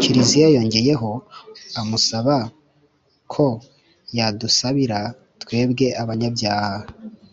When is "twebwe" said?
5.42-5.86